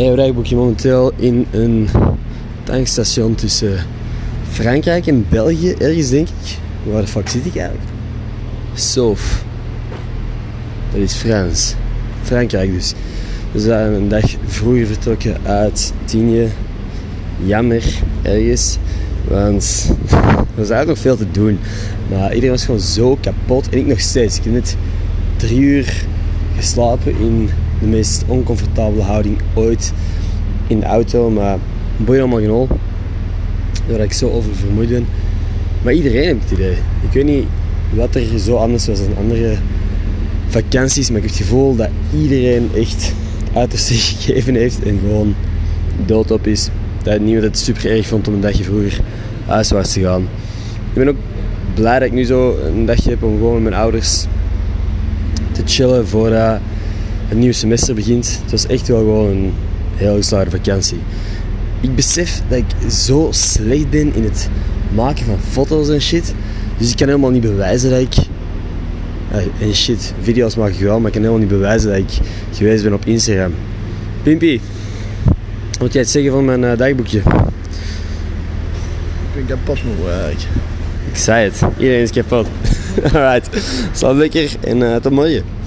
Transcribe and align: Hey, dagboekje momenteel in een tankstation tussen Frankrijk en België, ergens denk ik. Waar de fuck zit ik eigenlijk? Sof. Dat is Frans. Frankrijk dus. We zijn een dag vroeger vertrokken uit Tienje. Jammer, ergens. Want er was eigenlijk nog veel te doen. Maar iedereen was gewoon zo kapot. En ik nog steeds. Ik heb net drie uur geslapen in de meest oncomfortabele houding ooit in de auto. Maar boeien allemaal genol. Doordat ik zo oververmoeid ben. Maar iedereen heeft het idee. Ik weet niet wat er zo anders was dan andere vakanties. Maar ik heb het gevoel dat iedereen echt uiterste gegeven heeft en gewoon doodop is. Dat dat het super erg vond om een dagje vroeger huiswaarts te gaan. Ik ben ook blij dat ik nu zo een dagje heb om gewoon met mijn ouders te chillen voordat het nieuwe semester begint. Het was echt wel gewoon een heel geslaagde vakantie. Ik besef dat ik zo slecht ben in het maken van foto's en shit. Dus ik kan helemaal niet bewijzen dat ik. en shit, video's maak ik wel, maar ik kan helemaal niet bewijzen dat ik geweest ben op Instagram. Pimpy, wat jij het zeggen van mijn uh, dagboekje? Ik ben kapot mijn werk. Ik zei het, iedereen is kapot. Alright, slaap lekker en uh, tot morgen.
Hey, 0.00 0.14
dagboekje 0.14 0.56
momenteel 0.56 1.12
in 1.16 1.46
een 1.50 1.88
tankstation 2.62 3.34
tussen 3.34 3.78
Frankrijk 4.50 5.06
en 5.06 5.26
België, 5.28 5.74
ergens 5.78 6.10
denk 6.10 6.28
ik. 6.28 6.58
Waar 6.82 7.00
de 7.00 7.06
fuck 7.06 7.28
zit 7.28 7.46
ik 7.46 7.56
eigenlijk? 7.56 7.88
Sof. 8.74 9.44
Dat 10.92 11.00
is 11.00 11.12
Frans. 11.12 11.74
Frankrijk 12.22 12.72
dus. 12.72 12.94
We 13.52 13.60
zijn 13.60 13.92
een 13.92 14.08
dag 14.08 14.24
vroeger 14.46 14.86
vertrokken 14.86 15.36
uit 15.42 15.92
Tienje. 16.04 16.48
Jammer, 17.44 17.84
ergens. 18.22 18.78
Want 19.28 19.86
er 20.10 20.44
was 20.54 20.70
eigenlijk 20.70 20.86
nog 20.86 20.98
veel 20.98 21.16
te 21.16 21.30
doen. 21.30 21.58
Maar 22.10 22.28
iedereen 22.28 22.50
was 22.50 22.64
gewoon 22.64 22.80
zo 22.80 23.18
kapot. 23.20 23.68
En 23.68 23.78
ik 23.78 23.86
nog 23.86 24.00
steeds. 24.00 24.36
Ik 24.36 24.44
heb 24.44 24.52
net 24.52 24.76
drie 25.36 25.60
uur 25.60 26.04
geslapen 26.56 27.18
in 27.18 27.50
de 27.80 27.86
meest 27.86 28.24
oncomfortabele 28.26 29.02
houding 29.02 29.38
ooit 29.54 29.92
in 30.66 30.80
de 30.80 30.86
auto. 30.86 31.30
Maar 31.30 31.58
boeien 31.96 32.20
allemaal 32.20 32.40
genol. 32.40 32.68
Doordat 33.86 34.06
ik 34.06 34.12
zo 34.12 34.30
oververmoeid 34.30 34.88
ben. 34.88 35.06
Maar 35.82 35.92
iedereen 35.92 36.24
heeft 36.24 36.42
het 36.42 36.58
idee. 36.58 36.76
Ik 37.02 37.12
weet 37.12 37.24
niet 37.24 37.44
wat 37.94 38.14
er 38.14 38.38
zo 38.38 38.56
anders 38.56 38.86
was 38.86 38.98
dan 38.98 39.16
andere 39.16 39.56
vakanties. 40.48 41.08
Maar 41.10 41.16
ik 41.18 41.24
heb 41.24 41.32
het 41.32 41.42
gevoel 41.42 41.76
dat 41.76 41.88
iedereen 42.14 42.70
echt 42.76 43.14
uiterste 43.54 43.94
gegeven 44.04 44.54
heeft 44.54 44.82
en 44.82 44.98
gewoon 45.00 45.34
doodop 46.06 46.46
is. 46.46 46.68
Dat 47.02 47.18
dat 47.26 47.42
het 47.42 47.58
super 47.58 47.90
erg 47.90 48.06
vond 48.06 48.28
om 48.28 48.34
een 48.34 48.40
dagje 48.40 48.64
vroeger 48.64 49.00
huiswaarts 49.46 49.92
te 49.92 50.00
gaan. 50.00 50.22
Ik 50.90 50.94
ben 50.94 51.08
ook 51.08 51.16
blij 51.74 51.98
dat 51.98 52.08
ik 52.08 52.14
nu 52.14 52.24
zo 52.24 52.58
een 52.66 52.86
dagje 52.86 53.10
heb 53.10 53.22
om 53.22 53.36
gewoon 53.36 53.52
met 53.52 53.62
mijn 53.62 53.82
ouders 53.82 54.26
te 55.52 55.62
chillen 55.64 56.08
voordat 56.08 56.60
het 57.30 57.38
nieuwe 57.38 57.54
semester 57.54 57.94
begint. 57.94 58.38
Het 58.42 58.50
was 58.50 58.66
echt 58.66 58.88
wel 58.88 58.98
gewoon 58.98 59.30
een 59.30 59.52
heel 59.94 60.14
geslaagde 60.14 60.50
vakantie. 60.50 60.98
Ik 61.80 61.94
besef 61.94 62.42
dat 62.48 62.58
ik 62.58 62.90
zo 62.90 63.28
slecht 63.30 63.90
ben 63.90 64.14
in 64.14 64.24
het 64.24 64.48
maken 64.94 65.24
van 65.24 65.38
foto's 65.50 65.88
en 65.88 66.00
shit. 66.00 66.34
Dus 66.78 66.90
ik 66.90 66.96
kan 66.96 67.06
helemaal 67.06 67.30
niet 67.30 67.42
bewijzen 67.42 67.90
dat 67.90 68.00
ik. 68.00 68.14
en 69.60 69.74
shit, 69.74 70.14
video's 70.22 70.56
maak 70.56 70.70
ik 70.70 70.80
wel, 70.80 70.98
maar 70.98 71.06
ik 71.06 71.12
kan 71.12 71.22
helemaal 71.22 71.40
niet 71.40 71.48
bewijzen 71.48 71.90
dat 71.90 71.98
ik 71.98 72.26
geweest 72.52 72.82
ben 72.82 72.92
op 72.92 73.06
Instagram. 73.06 73.54
Pimpy, 74.22 74.60
wat 75.78 75.92
jij 75.92 76.02
het 76.02 76.10
zeggen 76.10 76.32
van 76.32 76.44
mijn 76.44 76.62
uh, 76.62 76.76
dagboekje? 76.76 77.18
Ik 77.18 77.24
ben 79.34 79.46
kapot 79.46 79.84
mijn 79.84 80.02
werk. 80.04 80.40
Ik 81.10 81.16
zei 81.16 81.44
het, 81.44 81.62
iedereen 81.78 82.02
is 82.02 82.10
kapot. 82.10 82.46
Alright, 83.14 83.48
slaap 83.92 84.16
lekker 84.16 84.50
en 84.60 84.76
uh, 84.76 84.96
tot 84.96 85.12
morgen. 85.12 85.58